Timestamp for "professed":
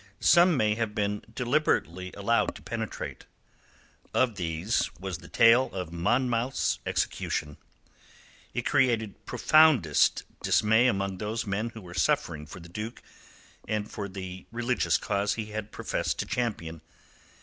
15.71-16.17